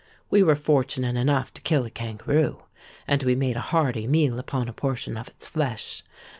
[0.31, 2.63] We were fortunate enough to kill a kangaroo;
[3.07, 6.01] and we made a hearty meal upon a portion of its flesh.